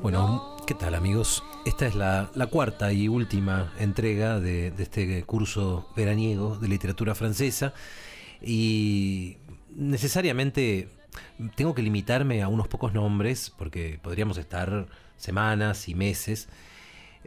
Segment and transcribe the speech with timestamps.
[0.00, 1.42] Bueno, ¿qué tal amigos?
[1.64, 7.74] Esta es la, cuarta y última entrega de, este curso veraniego de literatura francesa
[8.40, 9.38] y
[9.74, 10.88] necesariamente
[11.56, 14.86] tengo que limitarme a unos pocos nombres porque podríamos estar
[15.16, 16.48] semanas y meses.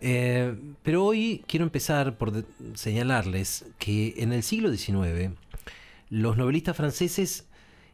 [0.01, 2.45] Eh, pero hoy quiero empezar por
[2.75, 5.33] señalarles que en el siglo XIX
[6.09, 7.47] los novelistas franceses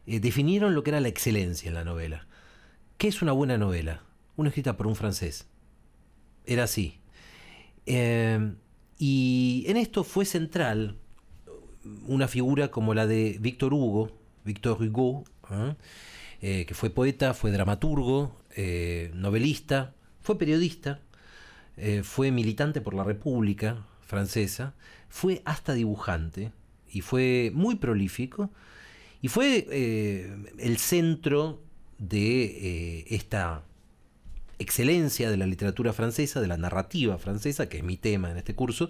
[0.06, 2.26] eh, definieron lo que era la excelencia en la novela.
[2.96, 4.02] ¿Qué es una buena novela?
[4.36, 5.48] Una escrita por un francés.
[6.46, 7.00] Era así.
[7.86, 8.54] Eh,
[8.98, 10.96] y en esto fue central
[12.06, 15.24] una figura como la de Victor Hugo, Victor Hugo,
[16.40, 18.40] que fue poeta, fue dramaturgo,
[19.14, 21.00] novelista, fue periodista,
[21.76, 24.74] eh, fue militante por la República Francesa,
[25.08, 26.52] fue hasta dibujante
[26.90, 28.50] y fue muy prolífico
[29.20, 31.60] y fue eh, el centro
[31.98, 33.62] de eh, esta
[34.58, 38.54] excelencia de la literatura francesa, de la narrativa francesa, que es mi tema en este
[38.54, 38.88] curso,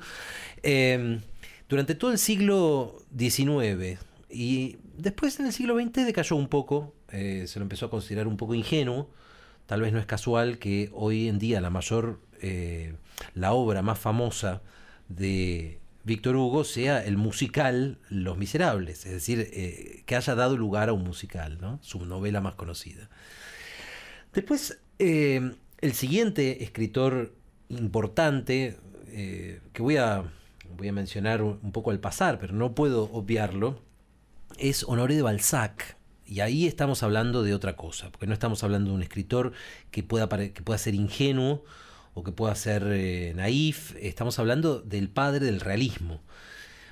[0.62, 1.20] em,
[1.68, 3.98] durante todo el siglo XIX
[4.30, 8.36] y después en el siglo XX decayó un poco, se lo empezó a considerar un
[8.36, 9.10] poco ingenuo,
[9.66, 12.94] tal vez no es casual que hoy en día la mayor eh,
[13.34, 14.62] la obra más famosa
[15.08, 20.88] de Víctor Hugo sea el musical Los Miserables, es decir, eh, que haya dado lugar
[20.88, 23.08] a un musical, su novela más conocida.
[24.32, 27.34] Después, eh, el siguiente escritor
[27.68, 28.78] importante,
[29.72, 30.24] que voy a,
[30.76, 33.80] voy a mencionar un poco al pasar, pero no puedo obviarlo,
[34.58, 35.96] es Honoré de Balzac.
[36.26, 39.52] Y ahí estamos hablando de otra cosa, porque no estamos hablando de un escritor
[39.90, 41.64] que pueda, que pueda ser ingenuo
[42.16, 46.22] o que pueda ser eh, naif, estamos hablando del padre del realismo.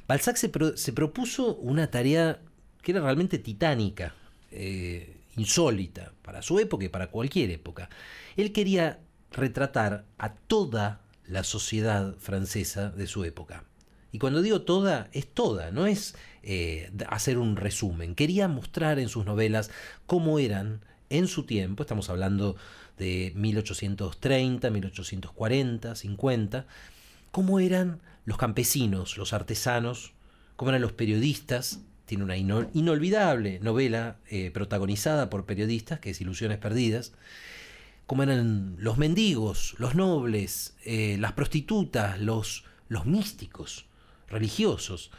[0.06, 0.50] Balzac se,
[0.92, 2.42] propuso una tarea
[2.83, 4.14] que era realmente titánica,
[4.50, 7.89] eh, insólita, para su época y para cualquier época.
[8.36, 9.01] Él quería
[9.33, 13.64] retratar a toda la sociedad francesa de su época.
[14.13, 18.14] Y cuando digo toda, es toda, no es eh, hacer un resumen.
[18.14, 19.70] Quería mostrar en sus novelas
[20.05, 22.57] cómo eran en su tiempo, estamos hablando
[22.99, 26.67] de 1830, 1840, 50,
[27.31, 30.13] cómo eran los campesinos, los artesanos,
[30.57, 31.81] cómo eran los periodistas.
[32.07, 37.13] Tiene una inolvidable novela eh, protagonizada por periodistas, que es Ilusiones Perdidas.
[38.07, 43.87] Cómo eran los mendigos, los nobles, eh, las prostitutas, los, los místicos,
[44.29, 45.11] religiosos,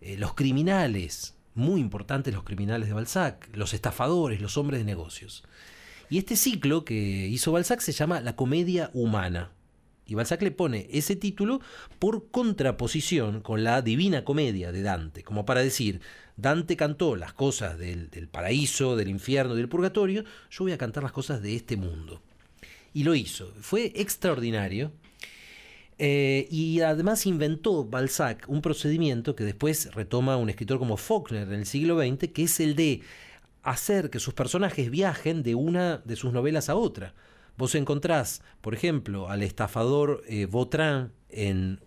[0.00, 5.42] eh, los criminales, muy importantes los criminales de Balzac, los estafadores, los hombres de negocios.
[6.10, 9.52] Y este ciclo que hizo Balzac se llama La comedia humana.
[10.06, 11.60] Y Balzac le pone ese título
[11.98, 16.00] por contraposición con la Divina Comedia de Dante, como para decir,
[16.38, 21.12] Dante cantó las cosas del, paraíso, del infierno, del purgatorio, yo voy a cantar las
[21.12, 22.22] cosas de este mundo.
[22.94, 23.52] Y lo hizo.
[23.60, 24.92] Fue extraordinario.
[25.98, 31.54] Eh, y además inventó Balzac un procedimiento que después retoma un escritor como Faulkner en
[31.54, 33.02] el siglo XX, que es el de
[33.70, 37.14] hacer que sus personajes viajen de una de sus novelas a otra.
[37.56, 41.80] Vos encontrás, por ejemplo, al estafador eh, Vautrin en,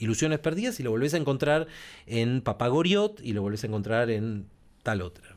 [0.00, 1.68] Ilusiones Perdidas y lo volvés a encontrar
[2.06, 4.46] en Papagoriot y lo volvés a encontrar en
[4.82, 5.36] tal otra.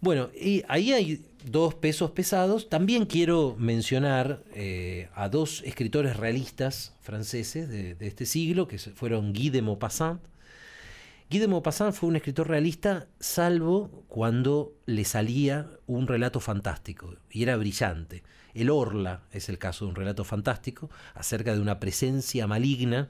[0.00, 2.68] Bueno, y ahí hay dos pesos pesados.
[2.68, 9.48] También quiero mencionar eh, a dos escritores realistas franceses de, este siglo, que fueron Guy
[9.48, 10.20] de Maupassant
[11.30, 17.42] Guy de Maupassant fue un escritor realista, salvo cuando le salía un relato fantástico, y
[17.42, 18.22] era brillante.
[18.52, 23.08] El Orla es el caso de un relato fantástico acerca de una presencia maligna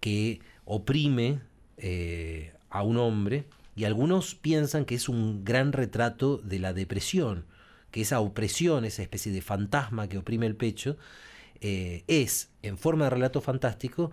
[0.00, 1.40] que oprime
[1.76, 3.44] eh, a un hombre,
[3.76, 7.44] y algunos piensan que es un gran retrato de la depresión,
[7.90, 10.96] que esa opresión, esa especie de fantasma que oprime el pecho,
[11.60, 14.12] eh, es, en forma de relato fantástico,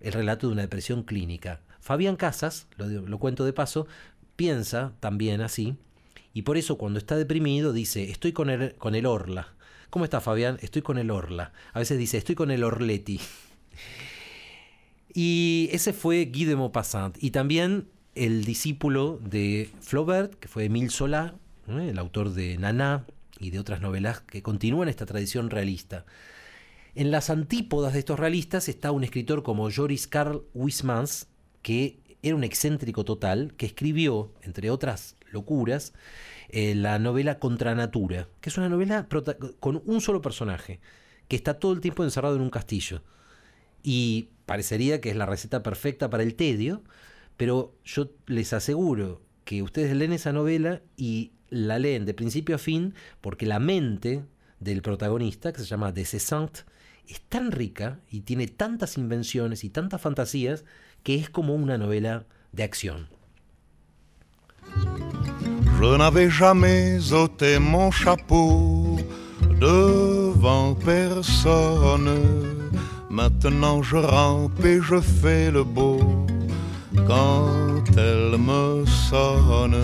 [0.00, 1.60] el relato de una depresión clínica.
[1.88, 3.86] Fabián Casas, lo, cuento de paso,
[4.36, 5.78] piensa también así,
[6.34, 9.54] y por eso cuando está deprimido dice, estoy con el, con el Orla.
[9.88, 10.58] ¿Cómo está Fabián?
[10.60, 11.54] Estoy con el Orla.
[11.72, 13.22] A veces dice, estoy con el Orleti.
[15.14, 17.16] Y ese fue Guy de Maupassant.
[17.24, 20.88] Y también el discípulo de Flaubert, que fue Emile
[21.68, 21.88] ¿eh?
[21.88, 23.06] el autor de Nana
[23.40, 26.04] y de otras novelas que continúan esta tradición realista.
[26.94, 31.28] En las antípodas de estos realistas está un escritor como Joris Karl Huysmans,
[31.68, 35.92] que era un excéntrico total, que escribió, entre otras locuras,
[36.48, 39.06] eh, la novela Contra Natura, que es una novela
[39.60, 40.80] con un solo personaje,
[41.28, 43.02] que está todo el tiempo encerrado en un castillo.
[43.82, 46.82] Y parecería que es la receta perfecta para el tedio,
[47.36, 52.58] pero yo les aseguro que ustedes leen esa novela y la leen de principio a
[52.58, 54.24] fin porque la mente
[54.58, 56.60] del protagonista, que se llama De Cessant,
[57.06, 60.64] es tan rica y tiene tantas invenciones y tantas fantasías
[61.02, 63.08] que es como una novela de acción.
[65.80, 68.98] Je n'avais jamais ôté mon chapeau
[69.60, 72.10] devant personne.
[73.10, 76.00] Maintenant je rampe et je fais le beau
[77.06, 79.78] quand elle me sonne.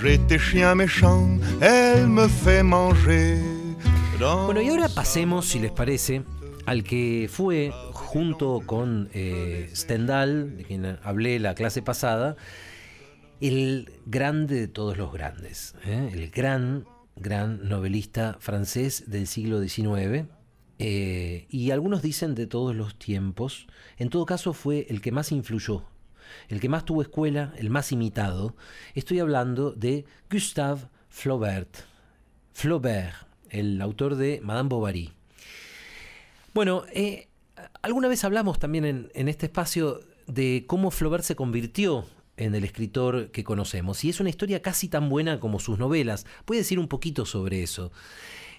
[0.00, 1.26] J'étais chien méchant,
[1.60, 3.38] elle me fait manger.
[4.18, 6.22] Bueno, y ahora pasemos, si les parece,
[6.66, 7.72] al que fue,
[8.08, 12.36] junto con eh, Stendhal, de quien hablé la clase pasada,
[13.42, 16.08] el grande de todos los grandes, ¿eh?
[16.14, 20.26] el gran, gran novelista francés del siglo XIX.
[20.78, 23.66] Eh, y algunos dicen de todos los tiempos.
[23.98, 25.84] En todo caso fue el que más influyó,
[26.48, 28.56] el que más tuvo escuela, el más imitado.
[28.94, 30.80] Estoy hablando de Gustave
[31.10, 31.76] Flaubert.
[32.54, 33.16] Flaubert,
[33.50, 35.12] el autor de Madame Bovary.
[36.54, 36.84] Bueno,
[37.82, 42.06] alguna vez hablamos también en, este espacio de cómo Flaubert se convirtió
[42.36, 44.04] en el escritor que conocemos.
[44.04, 46.26] Y es una historia casi tan buena como sus novelas.
[46.44, 47.92] Puede decir un poquito sobre eso.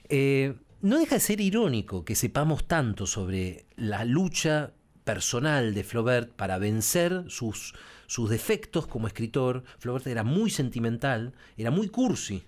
[0.09, 4.73] Eh, no deja de ser irónico que sepamos tanto sobre la lucha
[5.03, 7.73] personal de Flaubert para vencer sus,
[8.07, 9.63] sus defectos como escritor.
[9.79, 12.43] Flaubert era muy sentimental, era muy cursi.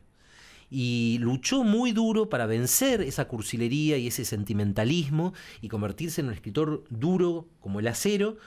[0.74, 6.34] Y luchó muy duro para vencer esa cursilería y ese sentimentalismo y convertirse en un
[6.34, 8.38] escritor duro como el acero,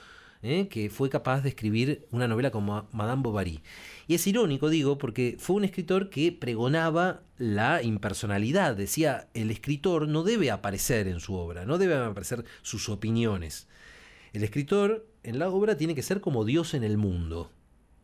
[0.42, 0.68] ¿eh?
[0.68, 3.60] que fue capaz de escribir una novela como Madame Bovary.
[4.06, 8.74] Y es irónico, digo, porque fue un escritor que pregonaba la impersonalidad.
[8.74, 13.68] Decía, el escritor no debe aparecer en su obra, no deben aparecer sus opiniones.
[14.32, 17.50] El escritor en la obra tiene que ser como Dios en el mundo,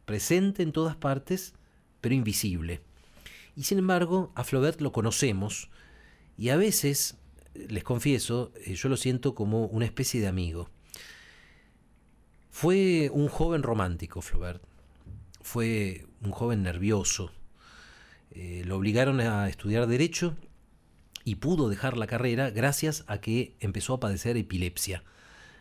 [0.04, 1.54] presente en todas partes,
[2.00, 2.80] pero invisible.
[3.60, 5.68] Y sin embargo, a Flaubert lo conocemos
[6.38, 7.18] y a veces,
[7.52, 10.70] les confieso, eh, yo lo siento como una especie de amigo.
[12.48, 14.62] Fue un joven romántico, Flaubert.
[15.42, 17.32] Fue un joven nervioso.
[18.30, 20.38] Eh, lo obligaron a estudiar derecho
[21.26, 25.04] y pudo dejar la carrera gracias a que empezó a padecer epilepsia.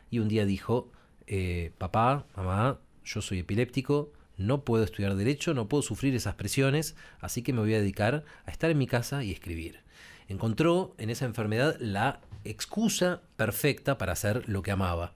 [0.10, 0.90] Y un día dijo,
[1.28, 6.96] eh, papá, mamá, yo soy epiléptico, no puedo estudiar derecho, no puedo sufrir esas presiones,
[7.20, 9.82] así que me voy a dedicar a estar en mi casa y escribir.
[10.28, 15.14] Encontró en esa enfermedad la excusa perfecta para hacer lo que amaba.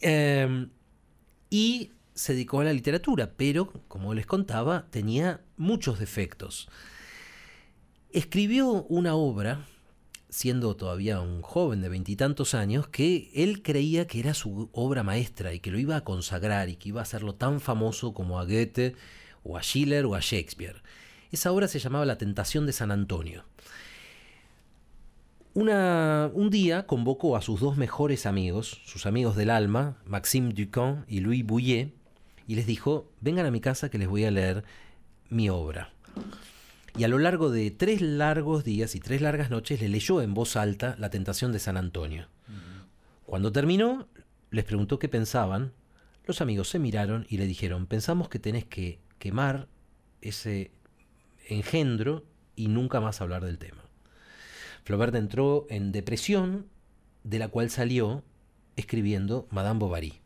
[0.00, 0.70] Em,
[1.50, 6.68] y se dedicó a la literatura, pero, como les contaba, tenía muchos defectos.
[8.10, 9.66] Escribió una obra,
[10.28, 15.54] siendo todavía un joven de veintitantos años, que él creía que era su obra maestra
[15.54, 18.44] y que lo iba a consagrar y que iba a hacerlo tan famoso como a
[18.44, 18.94] Goethe
[19.44, 20.82] o a Schiller o a Shakespeare.
[21.32, 23.44] Esa obra se llamaba La Tentación de San Antonio
[25.54, 31.20] un día convocó a sus dos mejores amigos, sus amigos del alma, Maxime Ducamp y
[31.20, 31.92] Louis Bouillet,
[32.46, 34.64] y les dijo, vengan a mi casa que les voy a leer
[35.30, 35.90] mi obra.
[36.98, 40.34] Y a lo largo de tres largos días y tres largas noches le leyó en
[40.34, 42.26] voz alta La tentación de San Antonio.
[43.24, 44.08] Cuando terminó,
[44.50, 45.72] les preguntó qué pensaban.
[46.26, 49.68] Los amigos se miraron y le dijeron, pensamos que tenés que quemar
[50.22, 50.72] ese
[51.48, 52.24] engendro
[52.56, 53.84] y nunca más hablar del tema.
[54.82, 56.66] Flaubert entró en depresión,
[57.22, 58.24] de la cual salió
[58.74, 60.20] escribiendo Madame Bovary.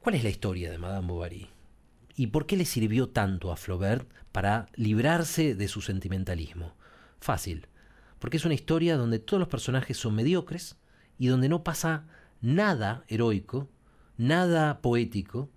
[0.00, 1.50] ¿Cuál es la historia de Madame Bovary?
[2.14, 6.74] ¿Y por qué le sirvió tanto a Flaubert para librarse de su sentimentalismo?
[7.20, 7.68] Fácil,
[8.18, 10.76] porque es una historia donde todos los personajes son mediocres
[11.18, 12.06] y donde no pasa
[12.40, 13.68] nada heroico,
[14.16, 15.50] nada poético,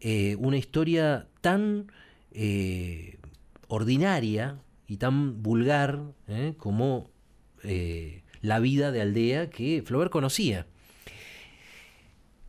[0.00, 1.90] eh, una historia tan
[2.32, 3.18] eh,
[3.68, 6.54] ordinaria y tan vulgar ¿eh?
[6.58, 7.10] como
[8.42, 10.66] la vida de aldea que Flaubert conocía.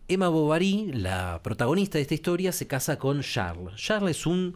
[0.10, 3.76] Emma Bovary, la protagonista de esta historia, se casa con Charles.
[3.76, 4.56] Charles es un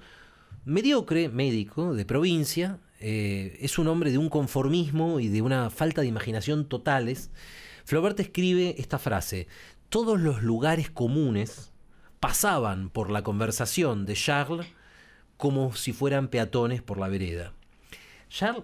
[0.64, 6.00] mediocre médico de provincia, eh, es un hombre de un conformismo y de una falta
[6.00, 7.32] de imaginación totales.
[7.84, 9.50] Flaubert escribe esta frase,
[9.90, 11.74] todos los lugares comunes
[12.22, 14.68] pasaban por la conversación de Charles
[15.36, 17.52] como si fueran peatones por la vereda.
[18.30, 18.64] Charles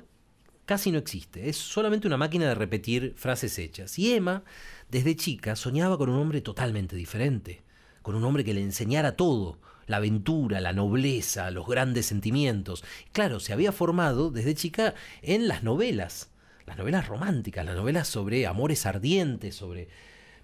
[0.68, 3.98] casi no existe, es solamente una máquina de repetir frases hechas.
[3.98, 4.44] Y Emma,
[4.92, 7.64] desde chica, soñaba con un hombre totalmente diferente,
[8.04, 12.84] con un hombre que le enseñara todo, la aventura, la nobleza, los grandes sentimientos.
[13.14, 14.94] Claro, se había formado desde chica
[15.24, 16.30] en las novelas,
[16.68, 19.88] las novelas románticas, las novelas sobre amores ardientes, sobre,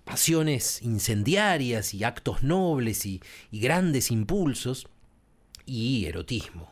[0.03, 4.87] pasiones incendiarias y actos nobles y, grandes impulsos
[5.65, 6.71] y erotismo.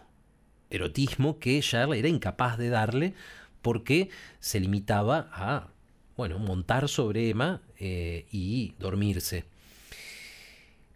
[0.70, 3.14] Erotismo que Charles era incapaz de darle
[3.62, 5.70] porque se limitaba a,
[6.18, 9.46] bueno, montar sobre Emma eh, y dormirse.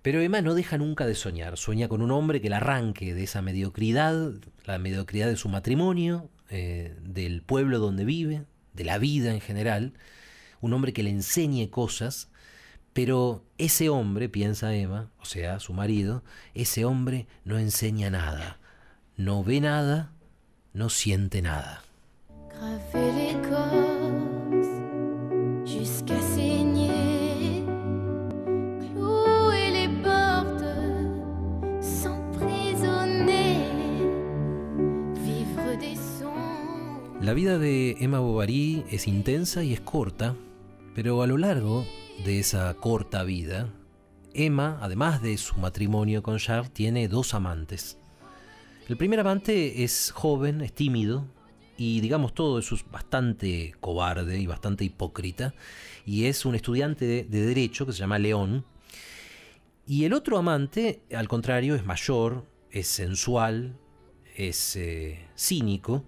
[0.02, 1.58] Pero Emma no deja nunca de soñar.
[1.58, 4.34] Sueña con un hombre que la arranque de esa mediocridad,
[4.66, 8.44] la mediocridad de su matrimonio, eh, del pueblo donde vive,
[8.74, 9.94] de la vida en general.
[10.62, 12.30] Un hombre que le enseñe cosas.
[12.94, 18.60] Pero ese hombre, piensa Emma, o sea, su marido, ese hombre no enseña nada,
[19.18, 20.14] no ve nada,
[20.72, 21.85] no siente nada.
[37.22, 40.36] La vida de Emma Bovary es intensa y es corta,
[40.94, 41.86] pero a lo largo
[42.24, 43.68] de esa corta vida,
[44.34, 47.98] Emma, además de su matrimonio con Charles, tiene dos amantes.
[48.88, 51.26] El primer amante es joven, es tímido
[51.78, 55.54] y digamos todo eso es bastante cobarde y bastante hipócrita
[56.06, 58.66] y es un estudiante de, derecho que se llama León.
[59.88, 63.78] Y el otro amante, al contrario, es mayor, es sensual,
[64.36, 66.04] es eh, cínico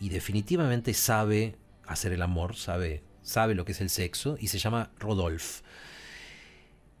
[0.00, 4.58] y definitivamente sabe hacer el amor, sabe, sabe lo que es el sexo y se
[4.58, 5.62] llama Rodolphe.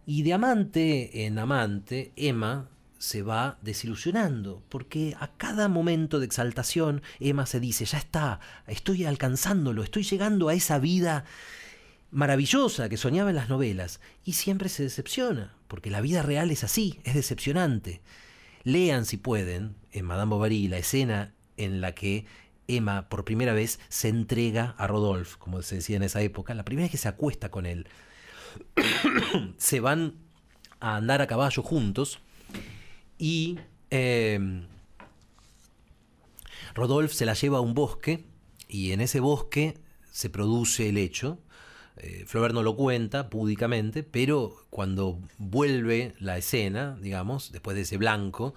[0.06, 7.02] Y de amante en amante, Emma se va desilusionando, porque a cada momento de exaltación
[7.20, 11.24] Emma se dice, ya está, estoy alcanzándolo, estoy llegando a esa vida
[12.10, 16.64] maravillosa que soñaba en las novelas, y siempre se decepciona, porque la vida real es
[16.64, 18.00] así, es decepcionante.
[18.64, 22.26] Lean si pueden en Madame Bovary la escena en la que
[22.68, 26.64] Emma por primera vez se entrega a Rodolphe, como se decía en esa época, la
[26.64, 27.86] primera vez que se acuesta con él.
[29.58, 30.14] se van
[30.80, 32.20] a andar a caballo juntos
[33.18, 33.58] y
[33.90, 34.38] eh,
[36.74, 38.24] Rodolphe se la lleva a un bosque
[38.68, 39.78] y en ese bosque
[40.10, 41.38] se produce el hecho.
[41.96, 47.96] Eh, Flaubert no lo cuenta púdicamente, pero cuando vuelve la escena, digamos, después de ese
[47.96, 48.54] blanco,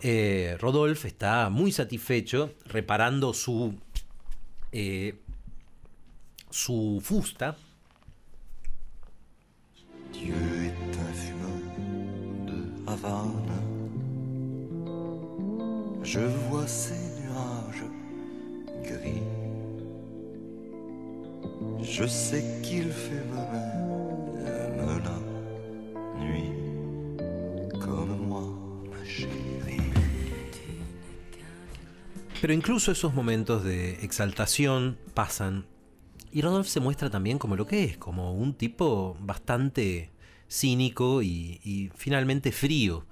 [0.00, 3.74] eh, Rodolphe está muy satisfecho reparando su,
[4.72, 5.14] eh,
[6.50, 7.56] su fusta.
[10.12, 11.60] Dieu est un fumeur
[12.46, 13.55] de Havane.
[16.06, 16.94] Je vois ces
[18.84, 19.22] gris.
[21.82, 23.24] Je sais qu'il fait
[24.78, 25.18] la
[26.20, 26.52] nuit
[28.28, 28.44] moi,
[28.88, 29.92] ma chérie.
[32.40, 35.66] Pero incluso esos momentos de exaltación pasan
[36.32, 40.10] y Rodolphe se muestra también como lo que es, como un tipo bastante
[40.48, 43.06] cínico y, finalmente frío.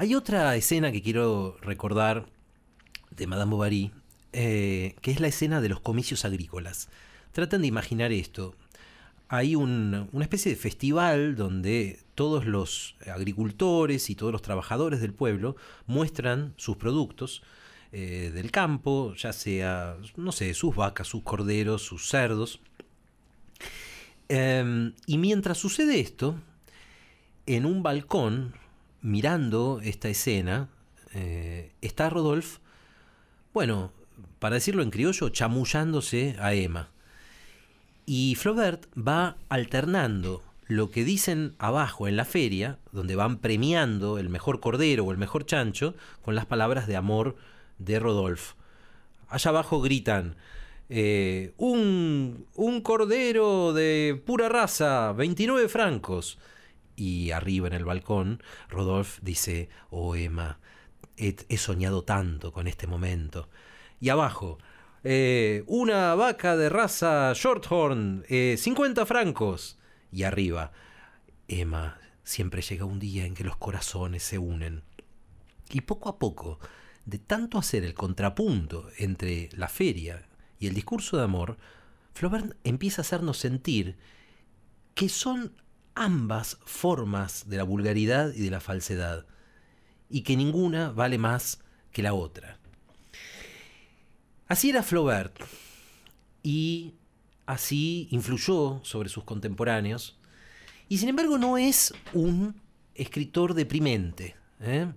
[0.00, 2.24] Hay otra escena que quiero recordar
[3.10, 3.92] de Madame Bovary,
[4.32, 6.88] eh, que es la escena de los comicios agrícolas.
[7.32, 8.54] Traten de imaginar esto.
[9.28, 15.56] Hay una especie de festival donde todos los agricultores y todos los trabajadores del pueblo
[15.86, 17.42] muestran sus productos
[17.92, 22.62] eh, del campo, ya sea, no sé, sus vacas, sus corderos, sus cerdos.
[24.30, 26.36] Em, y mientras sucede esto,
[27.44, 28.54] en un balcón,
[29.02, 30.68] mirando esta escena,
[31.14, 32.58] eh, está Rodolphe,
[33.52, 33.92] bueno,
[34.38, 36.88] para decirlo en criollo, chamullándose a Emma.
[38.06, 44.28] Y Flaubert va alternando lo que dicen abajo en la feria, donde van premiando el
[44.28, 47.36] mejor cordero o el mejor chancho, con las palabras de amor
[47.78, 48.54] de Rodolphe.
[49.28, 50.36] Allá abajo gritan,
[50.88, 56.38] eh, un, un cordero de pura raza, 29 francos.
[57.00, 60.60] Y arriba en el balcón, Rodolphe dice, oh Emma,
[61.16, 63.48] he, soñado tanto con este momento.
[64.00, 64.58] Y abajo,
[65.02, 69.78] eh, una vaca de raza Shorthorn, 50 eh, francos.
[70.12, 70.72] Y arriba,
[71.48, 74.82] Emma, siempre llega un día en que los corazones se unen.
[75.70, 76.58] Y poco a poco,
[77.06, 80.28] de tanto hacer el contrapunto entre la feria
[80.58, 81.56] y el discurso de amor,
[82.12, 83.96] Flaubert empieza a hacernos sentir
[84.94, 85.54] que son
[86.00, 89.26] ambas formas de la vulgaridad y de la falsedad,
[90.08, 91.60] y que ninguna vale más
[91.92, 92.58] que la otra.
[94.48, 95.38] Así era Flaubert,
[96.42, 96.94] y
[97.44, 100.18] así influyó sobre sus contemporáneos,
[100.88, 102.58] y sin embargo no es un
[102.94, 104.36] escritor deprimente.
[104.60, 104.90] ¿eh?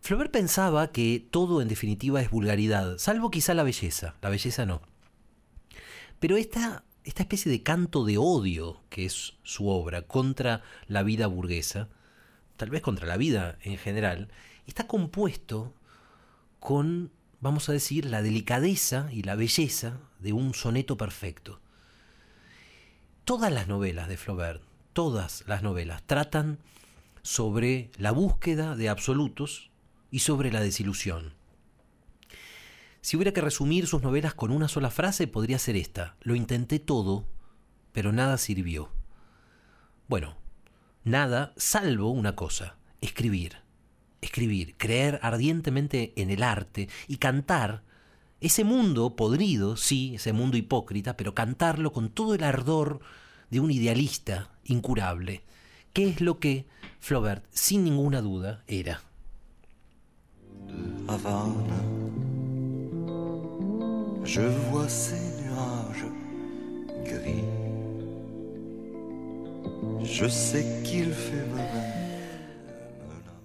[0.00, 4.80] Flaubert pensaba que todo en definitiva es vulgaridad, salvo quizá la belleza, la belleza no.
[6.18, 11.26] Pero esta esta especie de canto de odio que es su obra contra la vida
[11.26, 11.88] burguesa,
[12.56, 14.28] tal vez contra la vida en general,
[14.66, 15.74] está compuesto
[16.60, 21.60] con, vamos a decir, la delicadeza y la belleza de un soneto perfecto.
[23.24, 24.62] Todas las novelas de Flaubert,
[24.94, 26.58] todas las novelas, tratan
[27.22, 29.70] sobre la búsqueda de absolutos
[30.10, 31.34] y sobre la desilusión.
[33.04, 36.16] Si hubiera que resumir sus novelas con una sola frase, podría ser esta.
[36.22, 37.26] Lo intenté todo,
[37.92, 38.88] pero nada sirvió.
[40.08, 40.38] Bueno,
[41.04, 43.58] nada salvo una cosa, escribir.
[44.22, 47.82] Escribir, creer ardientemente en el arte y cantar
[48.40, 53.00] ese mundo podrido, sí, ese mundo hipócrita, pero cantarlo con todo el ardor
[53.50, 55.42] de un idealista incurable,
[55.92, 56.64] que es lo que
[57.00, 59.02] Flaubert, sin ninguna duda, era.
[64.24, 64.40] Je
[64.70, 66.06] vois ces nuages
[67.04, 67.44] gris.
[70.02, 71.44] Je sais qu'il fait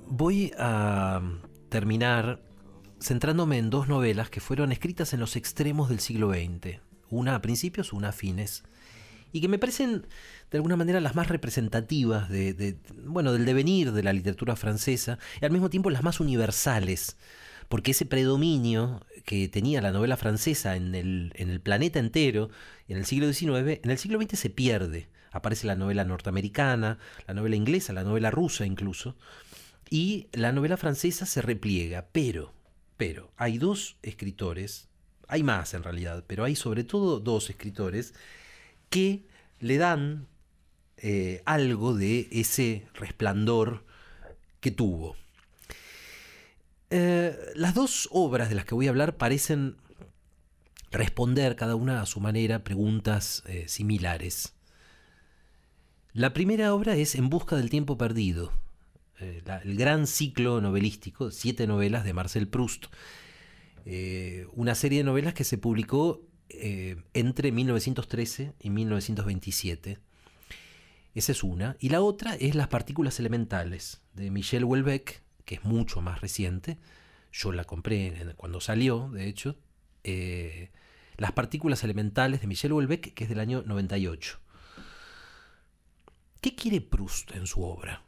[0.08, 1.22] Voy a
[1.70, 2.40] terminar
[3.00, 7.42] centrándome en dos novelas que fueron escritas en los extremos del siglo XX, una a
[7.42, 8.64] principios, una a fines,
[9.32, 10.08] y que me parecen
[10.50, 15.46] de alguna manera las más representativas de, bueno, del devenir de la literatura francesa y
[15.46, 17.18] al mismo tiempo las más universales
[17.70, 22.50] porque ese predominio que tenía la novela francesa en el, planeta entero,
[22.88, 25.08] en el siglo XIX, en el siglo XX se pierde.
[25.32, 26.98] Aparece la novela norteamericana,
[27.28, 29.16] la novela inglesa, la novela rusa incluso,
[29.92, 32.08] y la novela francesa se repliega.
[32.12, 32.52] Pero,
[32.98, 34.90] pero, hay dos escritores,
[35.28, 38.16] hay más en realidad, pero hay sobre todo dos escritores
[38.90, 39.28] que
[39.60, 40.28] le dan
[40.98, 43.86] eh, algo de ese resplandor
[44.60, 45.16] que tuvo.
[46.92, 49.78] Eh, las dos obras de las que voy a hablar parecen
[50.92, 54.56] responder cada una a su manera preguntas eh, similares.
[56.14, 58.52] La primera obra es En busca del tiempo perdido,
[59.20, 62.88] eh, el gran ciclo novelístico, siete novelas de Marcel Proust,
[64.54, 69.98] una serie de novelas que se publicó entre 1913 y 1927.
[71.16, 71.76] Esa es una.
[71.80, 76.78] Y la otra es Las partículas elementales, de Michel Houellebecq, que es mucho más reciente.
[77.32, 79.56] Yo la compré cuando salió, de hecho.
[80.04, 80.70] Eh,
[81.18, 84.40] Las partículas elementales de Michel Houellebecq, que es del año 98.
[86.40, 88.04] ¿Qué quiere Proust en su obra?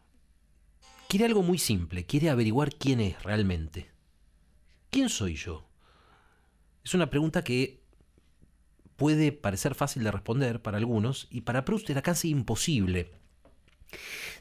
[1.10, 3.90] Quiere algo muy simple, quiere averiguar quién es realmente.
[4.92, 5.68] ¿Quién soy yo?
[6.84, 7.82] Es una pregunta que
[8.98, 13.12] puede parecer fácil de responder para algunos y para Proust era casi imposible.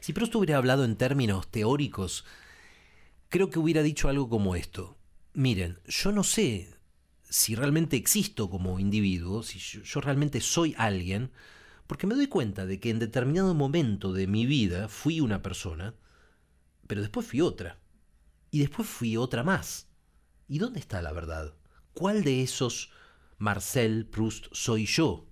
[0.01, 2.25] Si Proust hubiera hablado en términos teóricos,
[3.31, 4.97] creo que hubiera dicho algo como esto.
[5.33, 6.75] Miren, yo no sé
[7.23, 11.31] si realmente existo como individuo, si yo, realmente soy alguien,
[11.87, 15.95] porque me doy cuenta de que en determinado momento de mi vida fui una persona,
[16.87, 17.79] pero después fui otra,
[18.51, 19.87] y después fui otra más.
[20.49, 21.55] ¿Y dónde está la verdad?
[21.93, 22.91] ¿Cuál de esos
[23.37, 25.25] Marcel Proust soy yo?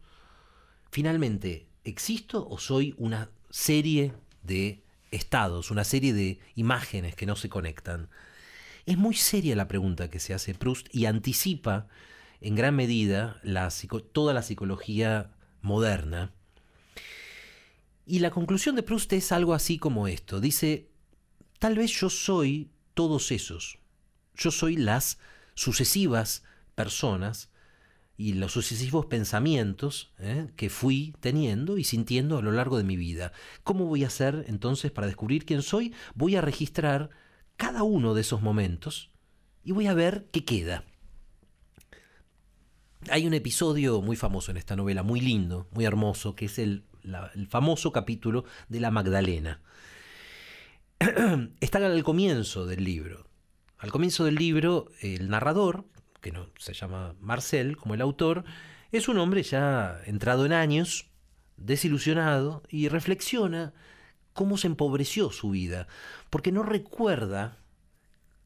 [0.90, 7.50] Finalmente, ¿existo o soy una serie de estados, una serie de imágenes que no se
[7.50, 8.10] conectan.
[8.86, 11.88] Es muy seria la pregunta que se hace Proust y anticipa
[12.42, 13.40] en gran medida
[14.14, 16.32] toda la psicología moderna.
[18.06, 20.40] Y la conclusión de Proust es algo así como esto.
[20.40, 20.90] Dice,
[21.60, 23.78] tal vez yo soy todos esos.
[24.36, 25.20] Yo soy las
[25.54, 26.44] sucesivas
[26.76, 27.50] personas
[28.20, 30.50] y los sucesivos pensamientos ¿eh?
[30.58, 33.32] que fui teniendo y sintiendo a lo largo de mi vida.
[33.64, 35.94] ¿Cómo voy a hacer entonces para descubrir quién soy?
[36.16, 37.12] Voy a registrar
[37.56, 39.10] cada uno de esos momentos
[39.64, 40.84] y voy a ver qué queda.
[43.10, 46.84] Hay un episodio muy famoso en esta novela, muy lindo, muy hermoso, que es el,
[47.36, 49.62] el famoso capítulo de la Magdalena.
[51.62, 53.30] Está al comienzo del libro.
[53.78, 55.86] Al comienzo del libro, el narrador,
[56.22, 58.44] que no se llama Marcel, como el autor,
[58.92, 61.08] es un hombre ya entrado en años,
[61.58, 63.74] desilusionado, y reflexiona
[64.34, 65.88] cómo se empobreció su vida,
[66.30, 67.58] porque no recuerda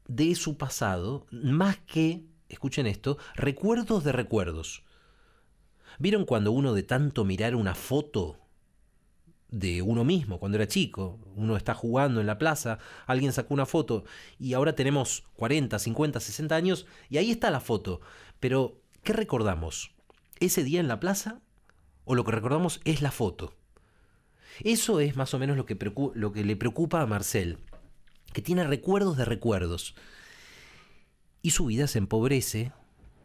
[0.06, 4.82] de su pasado más que, escuchen esto, recuerdos de recuerdos.
[5.98, 8.38] ¿Vieron cuando uno de tanto mirar una foto
[9.54, 11.18] de uno mismo cuando era chico.
[11.36, 14.04] Uno está jugando en la plaza, alguien sacó una foto
[14.38, 18.00] y ahora tenemos 40, 50, 60 años y ahí está la foto.
[18.40, 19.92] Pero, ¿qué recordamos?
[20.40, 21.40] ¿Ese día en la plaza?
[22.04, 23.54] ¿O lo que recordamos es la foto?
[24.60, 25.78] Eso es más o menos lo que,
[26.14, 27.58] lo que le preocupa a Marcel,
[28.32, 29.94] que tiene recuerdos de recuerdos.
[31.42, 32.72] Y su vida se empobrece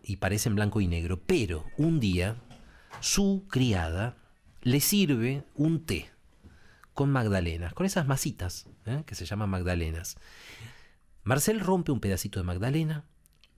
[0.04, 1.20] y parece en blanco y negro.
[1.26, 2.36] Pero un día
[3.00, 4.18] su criada
[4.62, 6.10] le sirve un té
[7.00, 9.04] con magdalenas, con esas masitas ¿eh?
[9.06, 10.18] que se llaman magdalenas.
[11.24, 13.06] Marcel rompe un pedacito de magdalena,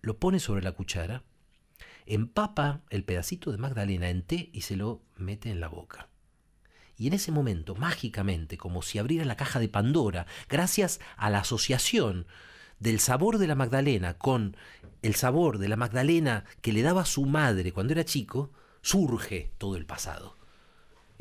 [0.03, 1.23] lo pone sobre la cuchara,
[2.05, 6.09] empapa el pedacito de magdalena en té y se lo mete en la boca.
[6.97, 11.39] Y en ese momento, mágicamente, como si abriera la caja de Pandora, gracias a la
[11.39, 12.27] asociación
[12.77, 14.55] del sabor de la Magdalena con
[15.01, 18.51] el sabor de la Magdalena que le daba su madre cuando era chico,
[18.83, 20.40] surge todo el pasado.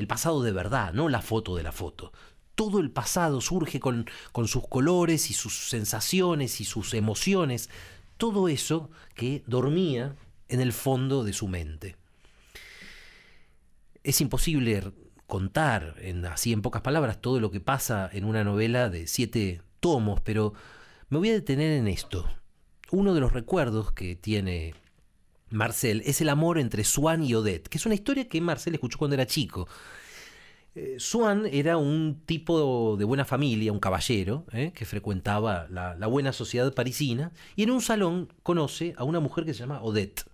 [0.01, 2.11] El pasado de verdad, no la foto de la foto.
[2.55, 7.69] Todo el pasado surge con, con sus colores y sus sensaciones y sus emociones.
[8.17, 10.17] Todo eso que dormía
[10.49, 11.97] en el fondo de su mente.
[14.03, 14.91] Es imposible
[15.27, 19.61] contar en, así en pocas palabras todo lo que pasa en una novela de siete
[19.81, 20.55] tomos, pero
[21.11, 22.27] me voy a detener en esto.
[22.91, 24.73] Uno de los recuerdos que tiene
[25.51, 28.99] Marcel es el amor entre Swan y Odette, que es una historia que Marcel escuchó
[28.99, 29.69] cuando era chico.
[30.77, 36.33] Eh, Swan era un tipo de buena familia, un caballero, eh, que frecuentaba la, buena
[36.33, 40.25] sociedad parisina, y en un salón conoce a una mujer que se llama Odette.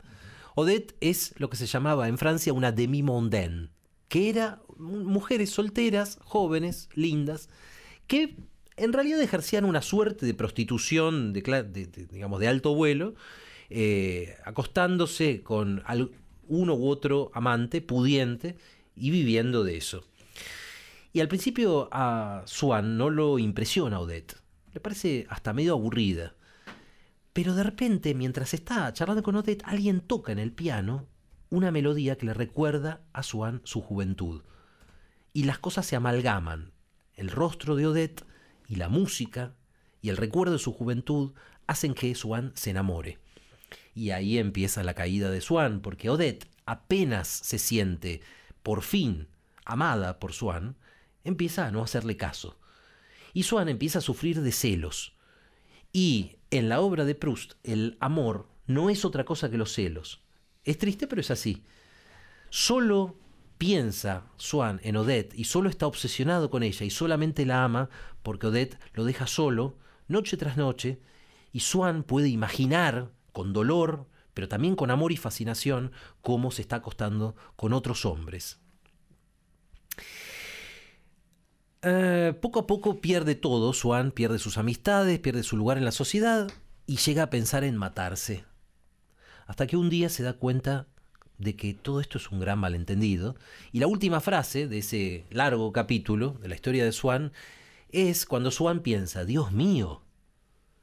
[0.54, 3.70] Odette es lo que se llamaba en Francia una demi-mondaine,
[4.08, 7.48] que era mujeres solteras, jóvenes, lindas,
[8.06, 8.36] que
[8.76, 13.14] en realidad ejercían una suerte de prostitución de, digamos, de alto vuelo,
[13.70, 15.82] eh, acostándose con
[16.48, 18.56] uno u otro amante pudiente
[18.94, 20.04] y viviendo de eso.
[21.12, 24.36] Y al principio a Swan no lo impresiona Odette,
[24.74, 26.34] le parece hasta medio aburrida.
[27.32, 31.06] Pero de repente, mientras está charlando con Odette, alguien toca en el piano
[31.50, 34.42] una melodía que le recuerda a Swan su juventud.
[35.32, 36.72] Y las cosas se amalgaman.
[37.14, 38.24] El rostro de Odette
[38.68, 39.54] y la música
[40.02, 41.32] y el recuerdo de su juventud
[41.66, 43.18] hacen que Swan se enamore.
[43.96, 48.20] Y ahí empieza la caída de Swan, porque Odette apenas se siente
[48.62, 49.26] por fin
[49.64, 50.76] amada por Swan,
[51.24, 52.58] empieza a no hacerle caso.
[53.32, 55.16] Y Swan empieza a sufrir de celos.
[55.92, 60.22] Y en la obra de Proust, el amor no es otra cosa que los celos.
[60.64, 61.64] Es triste, pero es así.
[62.50, 63.16] Solo
[63.56, 67.88] piensa Swan en Odette y solo está obsesionado con ella y solamente la ama
[68.22, 71.00] porque Odette lo deja solo noche tras noche
[71.52, 76.76] y Swan puede imaginar con dolor, pero también con amor y fascinación, cómo se está
[76.76, 78.60] acostando con otros hombres.
[81.82, 85.92] Eh, poco a poco pierde todo, Swan pierde sus amistades, pierde su lugar en la
[85.92, 86.50] sociedad
[86.86, 88.46] y llega a pensar en matarse
[89.46, 90.86] hasta que un día se da cuenta
[91.36, 93.36] de que todo esto es un gran malentendido.
[93.70, 97.32] Y la última frase de ese largo capítulo de la historia de Swan
[97.90, 100.06] es cuando Swan piensa, Dios mío,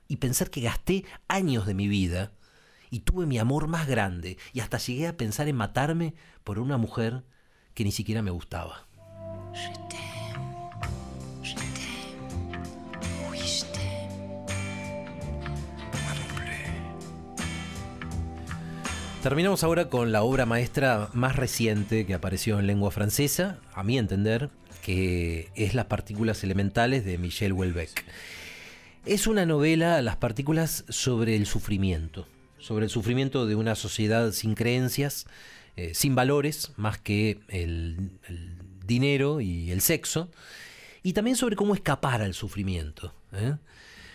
[0.08, 2.32] y pensar que gasté años de mi vida
[2.94, 6.78] y tuve mi amor más grande y hasta llegué a pensar en matarme por una
[6.78, 7.24] mujer
[7.74, 8.86] que ni siquiera me gustaba.
[19.24, 23.98] Terminamos ahora con la obra maestra más reciente que apareció en lengua francesa, a mi
[23.98, 24.52] entender,
[24.84, 28.04] que es Las partículas elementales de Michel Houellebecq.
[29.08, 32.28] Es una novela, Las partículas, sobre el sufrimiento,
[32.64, 35.26] sobre el sufrimiento de una sociedad sin creencias,
[35.76, 38.12] eh, sin valores, más que el,
[38.86, 40.32] dinero y el sexo,
[41.04, 43.14] y también sobre cómo escapar al sufrimiento.
[43.34, 43.56] ¿eh?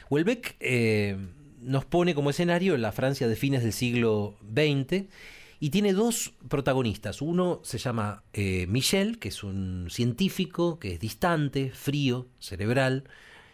[0.08, 1.18] Houellebecq eh,
[1.60, 5.04] nos pone como escenario la Francia de fines del siglo XX
[5.60, 7.20] y tiene dos protagonistas.
[7.20, 13.04] Uno se llama eh, Michel, que es un científico, que es distante, frío, cerebral,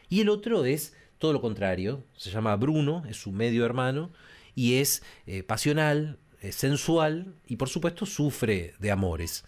[0.09, 4.13] y el otro es todo lo contrario, se llama Bruno, es su medio hermano,
[4.55, 9.45] y es eh, pasional, es sensual y por supuesto sufre de amores.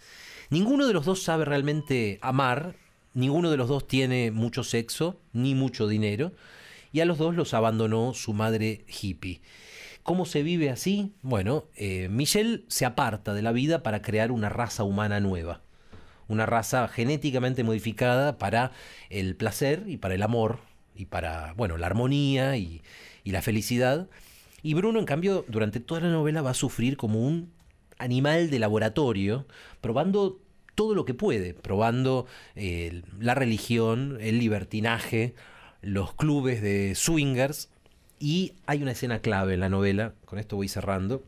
[0.50, 2.76] Ninguno de los dos sabe realmente amar,
[3.14, 6.32] ninguno de los dos tiene mucho sexo, ni mucho dinero,
[6.92, 9.40] y a los dos los abandonó su madre hippie.
[10.06, 11.14] ¿Cómo se vive así?
[11.22, 15.62] Bueno, eh, Michel se aparta de la vida para crear una raza humana nueva.
[16.28, 18.70] Una raza genéticamente modificada para
[19.10, 20.60] el placer y para el amor
[20.94, 22.82] y para, bueno, la armonía y,
[23.24, 24.08] la felicidad.
[24.62, 27.52] Y Bruno, en cambio, durante toda la novela va a sufrir como un
[27.98, 29.46] animal de laboratorio,
[29.80, 30.40] probando
[30.74, 35.34] todo lo que puede, probando eh, la religión, el libertinaje,
[35.82, 37.70] los clubes de swingers
[38.18, 41.24] y hay una escena clave en la novela, con esto voy cerrando,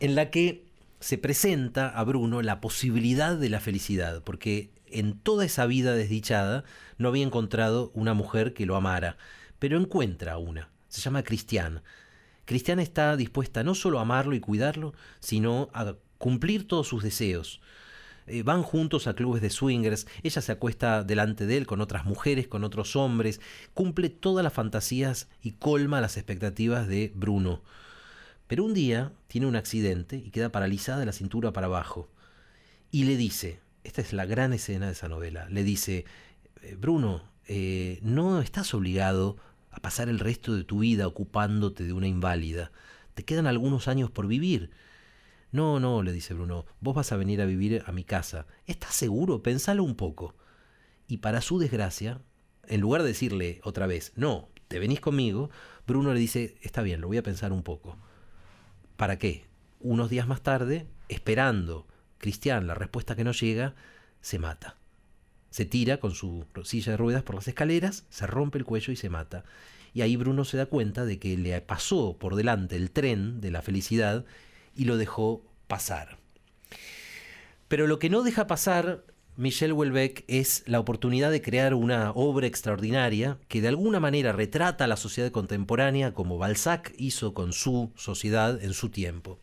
[0.00, 0.64] en la que
[1.00, 6.64] se presenta a Bruno la posibilidad de la felicidad, porque en toda esa vida desdichada
[6.98, 9.16] no había encontrado una mujer que lo amara,
[9.58, 11.82] pero encuentra una, se llama Cristian.
[12.52, 17.62] Cristian está dispuesta no solo a amarlo y cuidarlo, sino a cumplir todos sus deseos.
[18.26, 22.04] Eh, van juntos a clubes de swingers, ella se acuesta delante de él con otras
[22.04, 23.40] mujeres, con otros hombres,
[23.72, 27.62] cumple todas las fantasías y colma las expectativas de Bruno.
[28.48, 32.10] Pero un día tiene un accidente y queda paralizada de la cintura para abajo.
[32.90, 36.04] Y le dice, esta es la gran escena de esa novela, le dice,
[36.60, 39.38] eh, Bruno, eh, no estás obligado
[39.72, 42.70] a pasar el resto de tu vida ocupándote de una inválida.
[43.14, 44.70] Te quedan algunos años por vivir.
[45.50, 48.46] No, no, le dice Bruno, vos vas a venir a vivir a mi casa.
[48.66, 49.42] ¿Estás seguro?
[49.42, 50.34] Pensalo un poco.
[51.08, 52.20] Y para su desgracia,
[52.68, 55.50] en lugar de decirle otra vez, no, te venís conmigo,
[55.86, 57.96] Bruno le dice, está bien, lo voy a pensar un poco.
[58.96, 59.46] ¿Para qué?
[59.80, 61.86] Unos días más tarde, esperando
[62.18, 63.74] Cristian la respuesta que no llega,
[64.20, 64.78] se mata.
[65.52, 68.96] Se tira con su silla de ruedas por las escaleras, se rompe el cuello y
[68.96, 69.44] se mata.
[69.92, 73.50] Y ahí Bruno se da cuenta de que le pasó por delante el tren de
[73.50, 74.24] la felicidad
[74.74, 76.16] y lo dejó pasar.
[77.68, 79.04] Pero lo que no deja pasar
[79.36, 84.84] Michel Houellebecq es la oportunidad de crear una obra extraordinaria que de alguna manera retrata
[84.84, 89.38] a la sociedad contemporánea como Balzac hizo con su sociedad en su tiempo.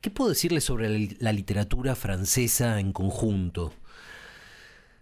[0.00, 3.74] ¿Qué puedo decirle sobre la literatura francesa en conjunto?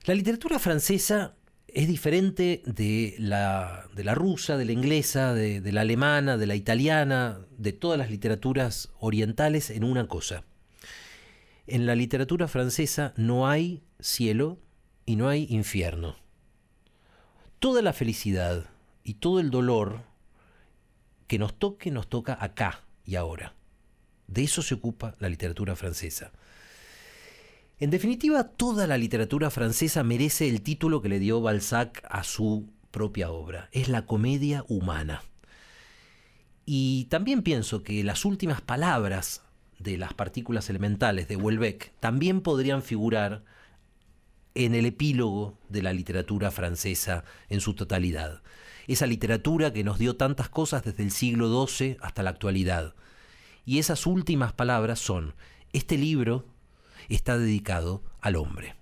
[0.07, 1.35] La literatura francesa
[1.67, 6.47] es diferente de la, de la rusa, de la inglesa, de, de la alemana, de
[6.47, 10.45] la italiana, de todas las literaturas orientales en una cosa.
[11.67, 14.59] En la literatura francesa no hay cielo
[15.07, 16.17] y no hay infierno.
[17.59, 18.67] Toda la felicidad
[19.05, 20.03] y todo el dolor
[21.27, 23.55] que nos toque nos toca acá y ahora.
[24.27, 26.31] De eso se ocupa la literatura francesa.
[27.81, 32.69] En definitiva, toda la literatura francesa merece el título que le dio Balzac a su
[32.93, 33.69] propia obra.
[33.73, 35.23] Es la comedia humana.
[36.65, 39.43] Y también pienso que las últimas palabras
[39.81, 43.43] de las partículas elementales de Houellebecq también podrían figurar
[44.55, 48.41] en el epílogo de la literatura francesa en su totalidad.
[48.87, 52.95] Esa literatura que nos dio tantas cosas desde el siglo XII hasta la actualidad.
[53.67, 55.35] Y esas últimas palabras son,
[55.73, 56.47] este libro
[57.09, 58.75] está dedicado al hombre.